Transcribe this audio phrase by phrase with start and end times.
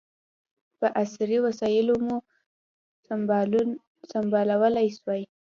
[0.79, 2.17] په عصري وسلو مو
[4.11, 5.21] سمبالولای سوای.